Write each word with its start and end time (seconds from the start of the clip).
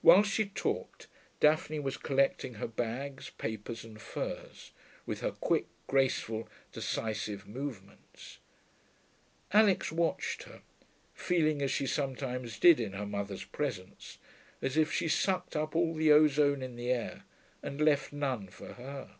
While 0.00 0.22
she 0.22 0.46
talked, 0.46 1.08
Daphne 1.40 1.80
was 1.80 1.96
collecting 1.96 2.54
her 2.54 2.68
bags, 2.68 3.30
papers 3.30 3.82
and 3.84 4.00
furs, 4.00 4.70
with 5.06 5.22
her 5.22 5.32
quick, 5.32 5.66
graceful, 5.88 6.48
decisive 6.70 7.48
movements. 7.48 8.38
Alix 9.50 9.90
watched 9.90 10.44
her, 10.44 10.62
feeling, 11.14 11.62
as 11.62 11.72
she 11.72 11.84
sometimes 11.88 12.60
did 12.60 12.78
in 12.78 12.92
her 12.92 13.06
mother's 13.06 13.42
presence, 13.42 14.18
as 14.62 14.76
if 14.76 14.92
she 14.92 15.08
sucked 15.08 15.56
up 15.56 15.74
all 15.74 15.94
the 15.96 16.12
ozone 16.12 16.62
in 16.62 16.76
the 16.76 16.92
air 16.92 17.24
and 17.60 17.80
left 17.80 18.12
none 18.12 18.46
for 18.46 18.74
her. 18.74 19.16